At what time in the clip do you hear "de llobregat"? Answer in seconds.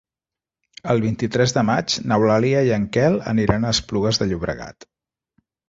4.25-4.93